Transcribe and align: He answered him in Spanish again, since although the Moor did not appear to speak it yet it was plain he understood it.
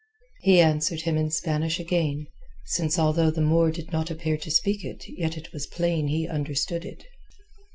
He 0.39 0.59
answered 0.61 1.01
him 1.01 1.15
in 1.15 1.29
Spanish 1.29 1.79
again, 1.79 2.25
since 2.65 2.97
although 2.97 3.29
the 3.29 3.39
Moor 3.39 3.69
did 3.69 3.91
not 3.91 4.09
appear 4.09 4.35
to 4.35 4.49
speak 4.49 4.83
it 4.83 5.03
yet 5.07 5.37
it 5.37 5.53
was 5.53 5.67
plain 5.67 6.07
he 6.07 6.27
understood 6.27 6.85
it. 6.85 7.05